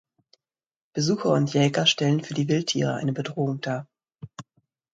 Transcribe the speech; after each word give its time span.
Besucher 0.95 1.29
und 1.29 1.53
Jäger 1.53 1.85
stellen 1.85 2.23
für 2.23 2.33
die 2.33 2.47
Wildtiere 2.47 2.95
eine 2.95 3.13
Bedrohung 3.13 3.61
dar. 3.61 3.87